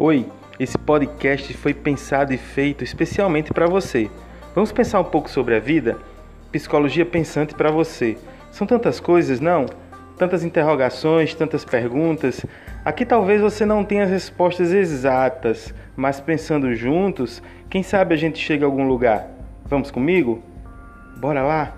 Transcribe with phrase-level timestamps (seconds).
[0.00, 0.26] Oi,
[0.60, 4.08] esse podcast foi pensado e feito especialmente para você.
[4.54, 5.98] Vamos pensar um pouco sobre a vida?
[6.52, 8.16] Psicologia pensante para você.
[8.52, 9.66] São tantas coisas, não?
[10.16, 12.46] Tantas interrogações, tantas perguntas.
[12.84, 18.38] Aqui talvez você não tenha as respostas exatas, mas pensando juntos, quem sabe a gente
[18.38, 19.28] chega a algum lugar.
[19.64, 20.40] Vamos comigo?
[21.16, 21.77] Bora lá?